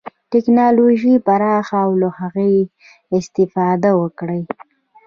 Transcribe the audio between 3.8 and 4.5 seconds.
وکړي.